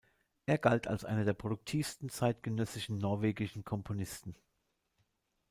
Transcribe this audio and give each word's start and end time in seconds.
Er 0.47 0.57
galt 0.57 0.87
als 0.87 1.05
einer 1.05 1.25
der 1.25 1.33
produktivsten 1.35 2.09
zeitgenössischen 2.09 2.97
norwegischen 2.97 3.63
Komponisten. 3.63 4.35